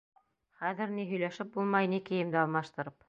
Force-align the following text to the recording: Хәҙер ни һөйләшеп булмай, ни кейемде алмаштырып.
Хәҙер 0.61 0.95
ни 0.95 1.05
һөйләшеп 1.11 1.51
булмай, 1.59 1.91
ни 1.93 2.01
кейемде 2.09 2.41
алмаштырып. 2.47 2.99